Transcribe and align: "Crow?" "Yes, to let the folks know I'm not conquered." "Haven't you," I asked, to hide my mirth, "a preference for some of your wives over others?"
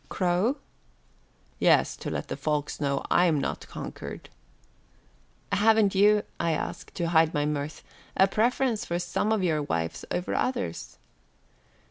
"Crow?" 0.09 0.57
"Yes, 1.59 1.95
to 1.97 2.09
let 2.09 2.27
the 2.29 2.35
folks 2.35 2.81
know 2.81 3.05
I'm 3.11 3.39
not 3.39 3.67
conquered." 3.67 4.29
"Haven't 5.51 5.93
you," 5.93 6.23
I 6.39 6.53
asked, 6.53 6.95
to 6.95 7.09
hide 7.09 7.35
my 7.35 7.45
mirth, 7.45 7.83
"a 8.17 8.27
preference 8.27 8.83
for 8.83 8.97
some 8.97 9.31
of 9.31 9.43
your 9.43 9.61
wives 9.61 10.03
over 10.11 10.33
others?" 10.33 10.97